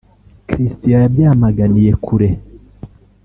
Christian 0.49 0.99
yabyamaganiye 1.03 1.91
kure 2.03 2.29